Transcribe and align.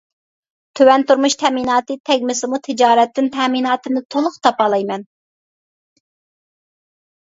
تۆۋەن 0.79 1.03
تۇرمۇش 1.11 1.35
تەمىناتى 1.41 1.99
تەگمىسىمۇ 2.11 2.61
تىجارەتتىن 2.69 3.31
تەمىناتىمنى 3.39 4.05
تولۇق 4.17 4.43
تاپالايمەن. 4.51 5.09